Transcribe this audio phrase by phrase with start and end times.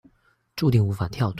[0.55, 1.29] 註定無法跳脫